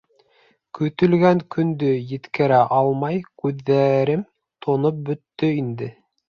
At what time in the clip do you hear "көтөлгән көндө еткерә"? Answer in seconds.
0.77-2.61